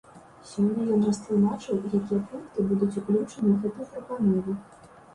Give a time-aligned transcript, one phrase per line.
[0.51, 4.61] Сёння ён растлумачыў, якія пункты будуць уключаны ў гэтую прапанову.